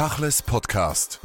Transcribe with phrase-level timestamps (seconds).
[0.00, 1.20] Tachles Podcast.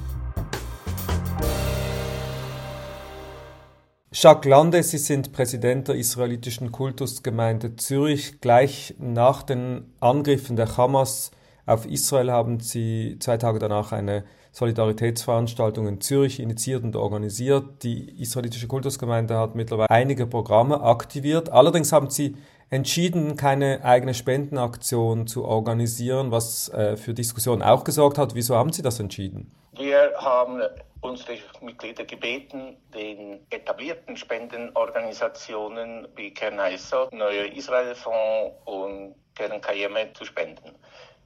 [4.11, 8.41] Jacques Lande, Sie sind Präsident der israelitischen Kultusgemeinde Zürich.
[8.41, 11.31] Gleich nach den Angriffen der Hamas
[11.65, 17.81] auf Israel haben Sie zwei Tage danach eine Solidaritätsveranstaltung in Zürich initiiert und organisiert.
[17.83, 21.49] Die israelitische Kultusgemeinde hat mittlerweile einige Programme aktiviert.
[21.49, 22.35] Allerdings haben Sie
[22.69, 28.35] entschieden, keine eigene Spendenaktion zu organisieren, was äh, für Diskussionen auch gesorgt hat.
[28.35, 29.51] Wieso haben Sie das entschieden?
[29.73, 30.61] Wir haben
[31.01, 40.71] unsere Mitglieder gebeten, den etablierten Spendenorganisationen wie Kern Neue Israel-Fonds und Kern Kayeme zu spenden.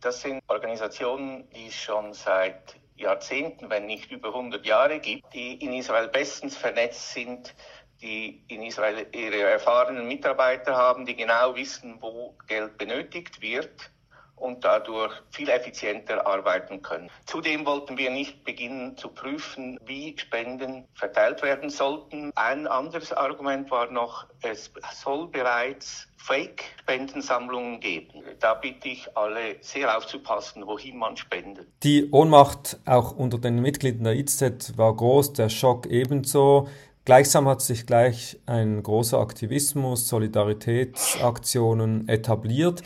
[0.01, 5.53] Das sind Organisationen, die es schon seit Jahrzehnten, wenn nicht über 100 Jahre gibt, die
[5.53, 7.55] in Israel bestens vernetzt sind,
[8.01, 13.91] die in Israel ihre erfahrenen Mitarbeiter haben, die genau wissen, wo Geld benötigt wird
[14.39, 17.09] und dadurch viel effizienter arbeiten können.
[17.25, 22.31] Zudem wollten wir nicht beginnen zu prüfen, wie Spenden verteilt werden sollten.
[22.35, 28.23] Ein anderes Argument war noch, es soll bereits Fake-Spendensammlungen geben.
[28.39, 31.67] Da bitte ich alle sehr aufzupassen, wohin man spendet.
[31.83, 36.67] Die Ohnmacht auch unter den Mitgliedern der IZ war groß, der Schock ebenso.
[37.09, 42.83] Gleichsam hat sich gleich ein großer Aktivismus, Solidaritätsaktionen etabliert.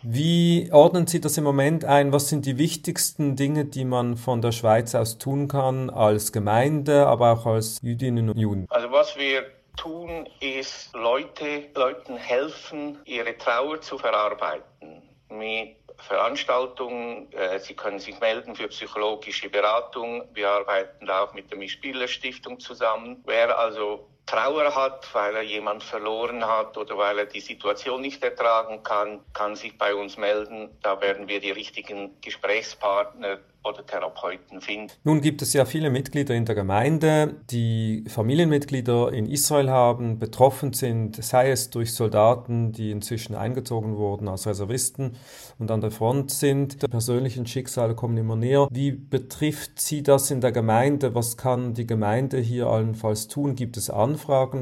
[0.00, 2.10] Wie ordnen Sie das im Moment ein?
[2.10, 7.08] Was sind die wichtigsten Dinge, die man von der Schweiz aus tun kann, als Gemeinde,
[7.08, 8.64] aber auch als Jüdinnen und Juden?
[8.70, 9.42] Also was wir
[9.76, 15.02] tun, ist Leute, Leuten helfen, ihre Trauer zu verarbeiten.
[15.28, 17.30] Mit Veranstaltungen.
[17.32, 20.28] Äh, Sie können sich melden für psychologische Beratung.
[20.32, 23.22] Wir arbeiten auch mit der Mischspieler Stiftung zusammen.
[23.26, 28.22] Wer also Trauer hat, weil er jemand verloren hat oder weil er die Situation nicht
[28.22, 30.68] ertragen kann, kann sich bei uns melden.
[30.82, 34.92] Da werden wir die richtigen Gesprächspartner oder Therapeuten finden.
[35.02, 40.72] Nun gibt es ja viele Mitglieder in der Gemeinde, die Familienmitglieder in Israel haben, betroffen
[40.72, 45.16] sind, sei es durch Soldaten, die inzwischen eingezogen wurden als Reservisten
[45.58, 46.82] und an der Front sind.
[46.82, 48.68] Die persönlichen Schicksale kommen immer näher.
[48.70, 51.14] Wie betrifft Sie das in der Gemeinde?
[51.14, 53.56] Was kann die Gemeinde hier allenfalls tun?
[53.56, 54.17] Gibt es Anfragen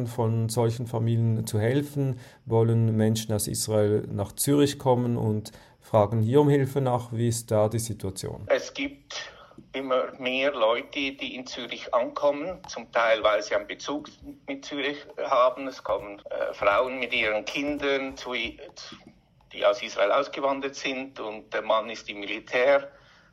[0.06, 2.21] von solchen Familien zu helfen?
[2.44, 7.12] Wollen Menschen aus Israel nach Zürich kommen und fragen hier um Hilfe nach.
[7.12, 8.47] Wie ist da die Situation?
[8.49, 9.31] Es gibt
[9.72, 14.09] immer mehr Leute, die in Zürich ankommen, zum Teil, weil sie einen Bezug
[14.47, 15.69] mit Zürich haben.
[15.69, 21.62] Es kommen äh, Frauen mit ihren Kindern, zu, die aus Israel ausgewandert sind und der
[21.62, 22.91] Mann ist im Militär.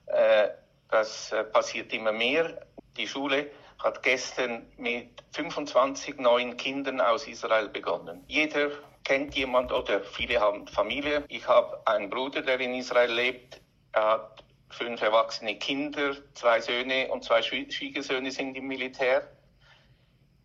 [0.07, 0.49] Äh,
[0.89, 2.65] das äh, passiert immer mehr.
[2.97, 8.23] Die Schule hat gestern mit 25 neuen Kindern aus Israel begonnen.
[8.27, 8.71] Jeder
[9.03, 11.23] kennt jemand oder viele haben Familie.
[11.27, 13.61] Ich habe einen Bruder, der in Israel lebt.
[13.91, 19.29] Er hat fünf erwachsene Kinder, zwei Söhne und zwei Schwiegersöhne sind im Militär.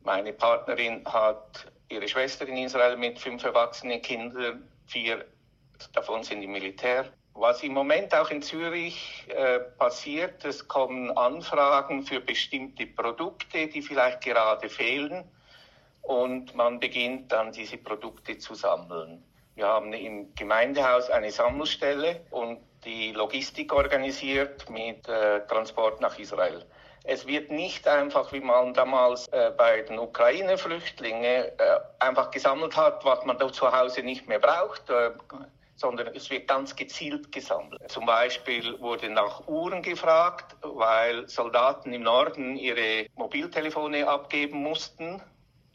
[0.02, 5.24] Meine Partnerin hat ihre Schwester in Israel mit fünf erwachsenen Kindern, vier
[5.92, 7.12] davon sind im Militär.
[7.40, 13.80] Was im Moment auch in Zürich äh, passiert, es kommen Anfragen für bestimmte Produkte, die
[13.80, 15.22] vielleicht gerade fehlen
[16.02, 19.22] und man beginnt dann diese Produkte zu sammeln.
[19.54, 26.66] Wir haben im Gemeindehaus eine Sammelstelle und die Logistik organisiert mit äh, Transport nach Israel.
[27.04, 31.50] Es wird nicht einfach, wie man damals äh, bei den Ukraine-Flüchtlingen äh,
[32.00, 35.12] einfach gesammelt hat, was man da zu Hause nicht mehr braucht, äh,
[35.78, 37.80] sondern es wird ganz gezielt gesammelt.
[37.88, 45.22] Zum Beispiel wurde nach Uhren gefragt, weil Soldaten im Norden ihre Mobiltelefone abgeben mussten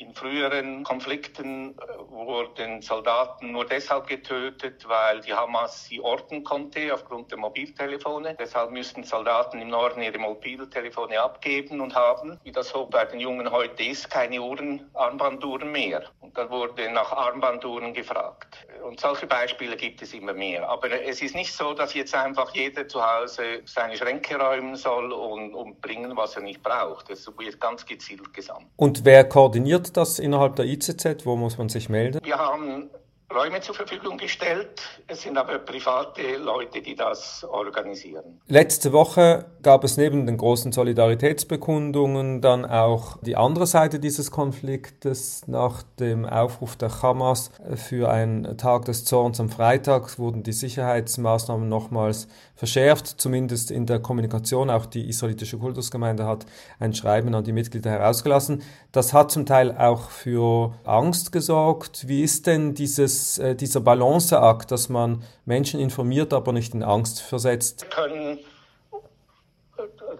[0.04, 6.94] in früheren Konflikten äh, wurden Soldaten nur deshalb getötet, weil die Hamas sie orten konnte
[6.94, 8.36] aufgrund der Mobiltelefone.
[8.40, 13.20] Deshalb müssten Soldaten im Norden ihre Mobiltelefone abgeben und haben, wie das so bei den
[13.20, 16.04] Jungen heute ist, keine Uhren, Armbanduhren mehr.
[16.20, 18.66] Und dann wurde nach Armbanduhren gefragt.
[18.84, 20.68] Und solche Beispiele gibt es immer mehr.
[20.68, 25.12] Aber es ist nicht so, dass jetzt einfach jeder zu Hause seine Schränke räumen soll
[25.12, 27.10] und, und bringen, was er nicht braucht.
[27.10, 28.68] Es wird ganz gezielt gesammelt.
[28.76, 31.26] Und wer koordiniert das innerhalb der ICZ?
[31.26, 32.20] Wo muss man sich melden?
[32.24, 32.90] Wir haben
[33.34, 34.82] Räume zur Verfügung gestellt.
[35.08, 38.40] Es sind aber private Leute, die das organisieren.
[38.48, 45.48] Letzte Woche gab es neben den großen Solidaritätsbekundungen dann auch die andere Seite dieses Konfliktes.
[45.48, 51.68] Nach dem Aufruf der Hamas für einen Tag des Zorns am Freitag wurden die Sicherheitsmaßnahmen
[51.68, 54.70] nochmals verschärft, zumindest in der Kommunikation.
[54.70, 56.46] Auch die israelitische Kultusgemeinde hat
[56.80, 58.62] ein Schreiben an die Mitglieder herausgelassen.
[58.92, 62.08] Das hat zum Teil auch für Angst gesorgt.
[62.08, 67.22] Wie ist denn dieses äh, dieser Balanceakt, dass man Menschen informiert, aber nicht in Angst
[67.22, 67.84] versetzt?
[67.84, 68.40] Wir können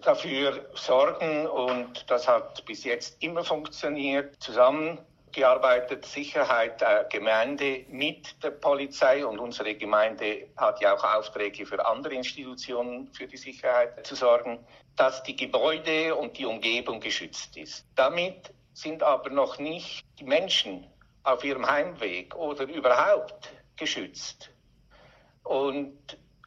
[0.02, 8.52] dafür sorgen und das hat bis jetzt immer funktioniert, zusammengearbeitet, Sicherheit der Gemeinde mit der
[8.52, 14.16] Polizei und unsere Gemeinde hat ja auch Aufträge für andere Institutionen für die Sicherheit zu
[14.16, 14.60] sorgen,
[14.96, 17.86] dass die Gebäude und die Umgebung geschützt ist.
[17.96, 20.88] Damit sind aber noch nicht die Menschen
[21.24, 24.50] auf ihrem Heimweg oder überhaupt geschützt.
[25.44, 25.98] Und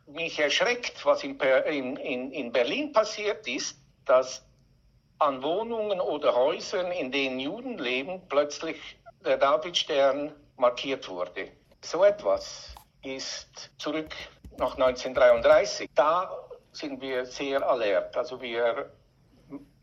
[0.06, 4.44] mich erschreckt, was in, in, in Berlin passiert ist, dass
[5.18, 11.50] an Wohnungen oder Häusern, in denen Juden leben, plötzlich der Davidstern markiert wurde.
[11.80, 14.14] So etwas ist zurück
[14.58, 15.90] nach 1933.
[15.94, 16.30] Da
[16.72, 18.16] sind wir sehr alert.
[18.16, 18.90] Also wir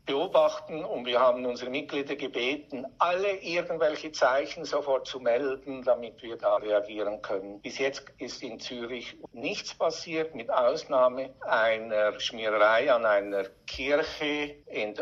[0.06, 6.36] beobachten und wir haben unsere Mitglieder gebeten, alle irgendwelche Zeichen sofort zu melden, damit wir
[6.36, 7.60] da reagieren können.
[7.60, 14.56] Bis jetzt ist in Zürich nichts passiert, mit Ausnahme einer Schmiererei an einer Kirche,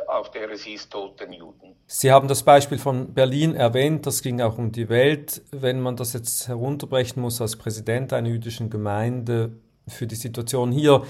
[0.06, 1.75] auf der es hieß Toten Juden.
[1.87, 5.43] Sie haben das Beispiel von Berlin erwähnt, das ging auch um die Welt.
[5.50, 9.52] Wenn man das jetzt herunterbrechen muss als Präsident einer jüdischen Gemeinde
[9.88, 11.02] für die Situation hier,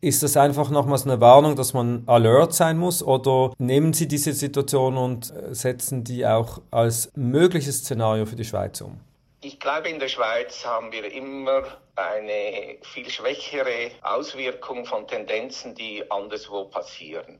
[0.00, 4.32] ist das einfach nochmals eine Warnung, dass man alert sein muss oder nehmen Sie diese
[4.32, 9.00] Situation und äh, setzen die auch als mögliches Szenario für die Schweiz um?
[9.40, 11.62] Ich glaube, in der Schweiz haben wir immer
[11.94, 17.38] eine viel schwächere Auswirkung von Tendenzen, die anderswo passieren.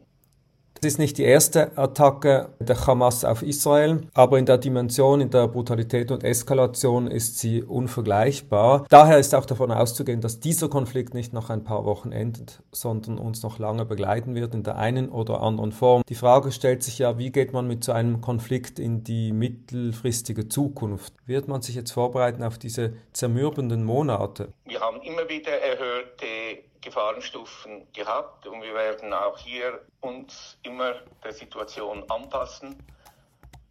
[0.81, 5.29] Es ist nicht die erste Attacke der Hamas auf Israel, aber in der Dimension, in
[5.29, 8.87] der Brutalität und Eskalation ist sie unvergleichbar.
[8.89, 13.19] Daher ist auch davon auszugehen, dass dieser Konflikt nicht nach ein paar Wochen endet, sondern
[13.19, 16.03] uns noch lange begleiten wird in der einen oder anderen Form.
[16.09, 20.49] Die Frage stellt sich ja, wie geht man mit so einem Konflikt in die mittelfristige
[20.49, 21.13] Zukunft?
[21.27, 24.53] Wird man sich jetzt vorbereiten auf diese zermürbenden Monate?
[24.65, 30.95] Wir haben immer wieder erhöhte Gefahrenstufen gehabt und wir werden auch hier uns immer
[31.25, 32.83] der Situation anpassen.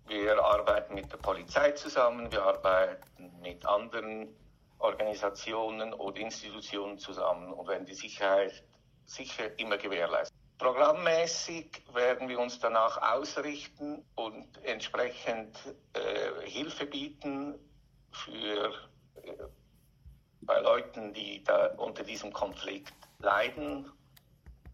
[0.08, 4.36] Wir arbeiten mit der Polizei zusammen, wir arbeiten mit anderen
[4.80, 8.64] Organisationen oder Institutionen zusammen und werden die Sicherheit
[9.06, 10.38] sicher immer gewährleisten.
[10.58, 15.56] Programmmäßig werden wir uns danach ausrichten und entsprechend
[15.94, 17.56] äh, Hilfe bieten
[18.12, 18.74] für
[19.24, 19.34] äh,
[20.48, 23.92] bei Leuten, die da unter diesem Konflikt leiden,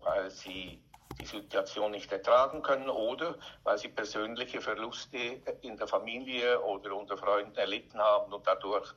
[0.01, 0.79] weil sie
[1.19, 5.17] die Situation nicht ertragen können oder weil sie persönliche Verluste
[5.61, 8.93] in der Familie oder unter Freunden erlitten haben und dadurch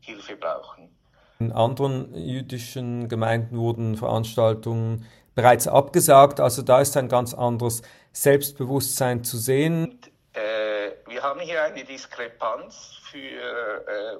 [0.00, 0.94] Hilfe brauchen.
[1.40, 9.24] In anderen jüdischen Gemeinden wurden Veranstaltungen bereits abgesagt, also da ist ein ganz anderes Selbstbewusstsein
[9.24, 9.90] zu sehen.
[9.90, 14.18] Und, äh, wir haben hier eine Diskrepanz für äh,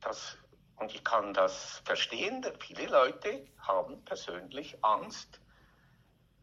[0.00, 0.38] das
[0.76, 2.44] und ich kann das verstehen.
[2.58, 5.40] Viele Leute haben persönlich Angst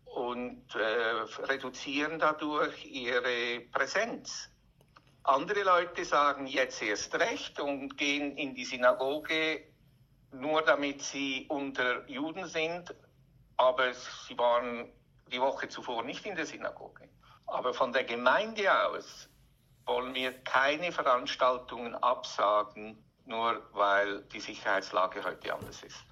[0.06, 4.50] und äh, reduzieren dadurch ihre Präsenz.
[5.24, 9.72] Andere Leute sagen jetzt erst recht und gehen in die Synagoge
[10.32, 12.96] nur damit sie unter Juden sind,
[13.58, 14.92] aber sie waren
[15.32, 17.10] die Woche zuvor nicht in der Synagoge.
[17.48, 19.30] Aber von der Gemeinde aus
[19.86, 26.06] wollen wir keine Veranstaltungen absagen, nur weil die Sicherheitslage heute anders ist.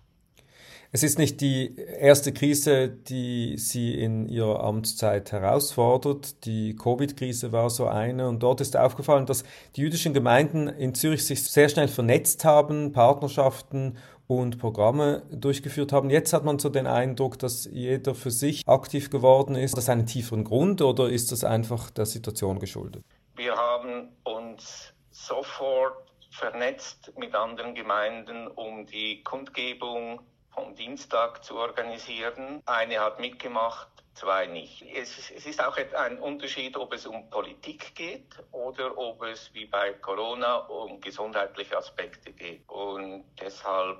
[0.92, 6.46] Es ist nicht die erste Krise, die Sie in Ihrer Amtszeit herausfordert.
[6.46, 8.28] Die Covid-Krise war so eine.
[8.28, 9.44] Und dort ist aufgefallen, dass
[9.76, 16.10] die jüdischen Gemeinden in Zürich sich sehr schnell vernetzt haben, Partnerschaften und Programme durchgeführt haben.
[16.10, 19.72] Jetzt hat man so den Eindruck, dass jeder für sich aktiv geworden ist.
[19.72, 23.04] Ist das einen tieferen Grund oder ist das einfach der Situation geschuldet?
[23.36, 26.09] Wir haben uns sofort
[26.40, 32.62] vernetzt mit anderen Gemeinden, um die Kundgebung vom Dienstag zu organisieren.
[32.66, 34.84] Eine hat mitgemacht, zwei nicht.
[34.96, 39.66] Es, es, ist auch ein Unterschied, ob es um Politik geht oder ob es wie
[39.66, 42.68] bei Corona um gesundheitliche Aspekte geht.
[42.68, 44.00] Und deshalb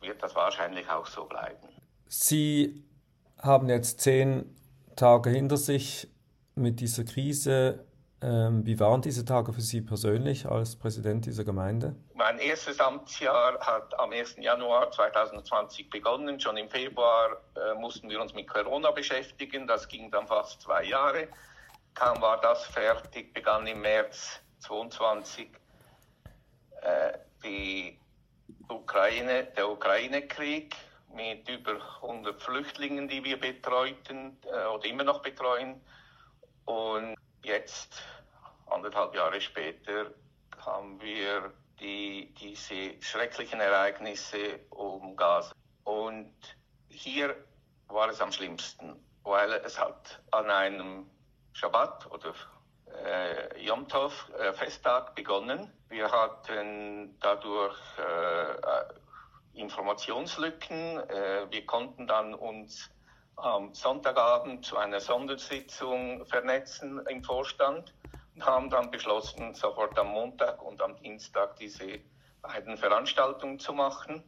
[0.00, 1.68] wird das wahrscheinlich auch so bleiben.
[2.08, 2.84] Sie
[3.40, 4.56] haben jetzt zehn
[4.96, 6.08] Tage hinter sich
[6.54, 7.86] mit dieser Krise.
[8.24, 11.94] Ähm, wie waren diese Tage für Sie persönlich als Präsident dieser Gemeinde?
[12.14, 14.36] Mein erstes Amtsjahr hat am 1.
[14.38, 16.40] Januar 2020 begonnen.
[16.40, 19.66] Schon im Februar äh, mussten wir uns mit Corona beschäftigen.
[19.66, 21.28] Das ging dann fast zwei Jahre.
[21.92, 25.50] Kaum war das fertig, begann im März 2022
[26.80, 27.98] äh, die
[28.70, 30.74] Ukraine, der Ukraine-Krieg
[31.14, 35.78] mit über 100 Flüchtlingen, die wir betreuten äh, oder immer noch betreuen.
[36.64, 38.02] Und jetzt
[38.66, 40.12] anderthalb Jahre später
[40.58, 45.52] haben wir die, diese schrecklichen Ereignisse um Gaza.
[45.84, 46.34] Und
[46.88, 47.36] hier
[47.88, 48.96] war es am schlimmsten.
[49.24, 51.10] weil es hat an einem
[51.52, 52.34] Schabbat oder
[53.04, 55.72] äh, Yom Tov äh, Festtag begonnen.
[55.88, 61.00] Wir hatten dadurch äh, Informationslücken.
[61.08, 62.90] Äh, wir konnten dann uns
[63.36, 67.94] am Sonntagabend zu einer Sondersitzung vernetzen im Vorstand
[68.34, 72.00] und haben dann beschlossen, sofort am Montag und am Dienstag diese
[72.42, 74.22] beiden Veranstaltungen zu machen.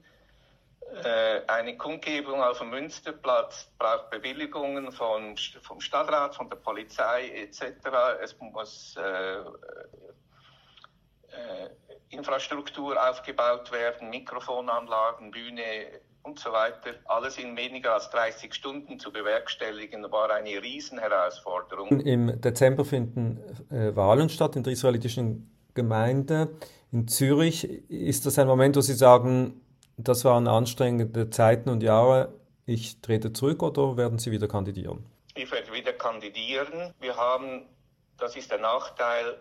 [1.02, 7.62] Äh, eine Kundgebung auf dem Münsterplatz braucht Bewilligungen vom, vom Stadtrat, von der Polizei etc.
[8.22, 9.42] Es muss äh, äh,
[12.10, 16.94] Infrastruktur aufgebaut werden, Mikrofonanlagen, Bühne und so weiter.
[17.04, 22.00] Alles in weniger als 30 Stunden zu bewerkstelligen, war eine Riesenherausforderung.
[22.00, 23.38] Im Dezember finden
[23.70, 26.48] äh, Wahlen statt in der israelitischen Gemeinde.
[26.90, 29.60] In Zürich ist das ein Moment, wo Sie sagen,
[29.96, 32.32] das waren anstrengende Zeiten und Jahre.
[32.66, 35.06] Ich trete zurück oder werden Sie wieder kandidieren?
[35.34, 36.92] Ich werde wieder kandidieren.
[37.00, 37.66] Wir haben,
[38.18, 39.38] das ist der Nachteil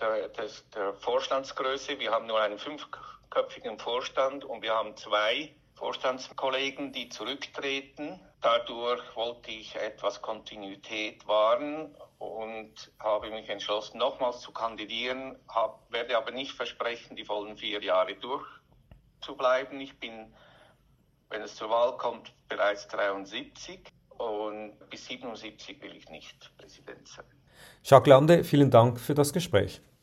[0.00, 6.92] der, des, der Vorstandsgröße, wir haben nur einen fünfköpfigen Vorstand und wir haben zwei Vorstandskollegen,
[6.92, 8.20] die zurücktreten.
[8.40, 16.16] Dadurch wollte ich etwas Kontinuität wahren und habe mich entschlossen, nochmals zu kandidieren, hab, werde
[16.16, 18.46] aber nicht versprechen, die vollen vier Jahre durch
[19.22, 19.80] zu bleiben.
[19.80, 20.32] Ich bin,
[21.30, 23.80] wenn es zur Wahl kommt, bereits 73
[24.18, 27.24] und bis 77 will ich nicht Präsident sein.
[27.82, 29.80] Jacques Lande, vielen Dank für das Gespräch.